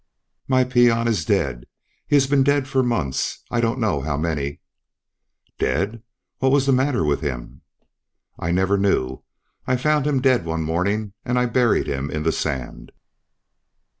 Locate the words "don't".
3.61-3.77